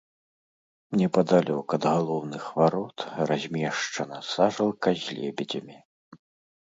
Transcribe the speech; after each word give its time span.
Непадалёк 1.01 1.75
ад 1.77 1.85
галоўных 1.93 2.43
варот 2.61 2.97
размешчана 3.33 4.17
сажалка 4.33 4.89
з 5.03 5.19
лебедзямі. 5.19 5.77